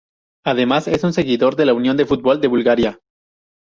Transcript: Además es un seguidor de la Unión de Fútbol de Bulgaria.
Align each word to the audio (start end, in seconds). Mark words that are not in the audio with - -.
Además 0.43 0.87
es 0.87 1.03
un 1.03 1.13
seguidor 1.13 1.55
de 1.55 1.67
la 1.67 1.75
Unión 1.75 1.95
de 1.95 2.07
Fútbol 2.07 2.41
de 2.41 2.47
Bulgaria. 2.47 2.99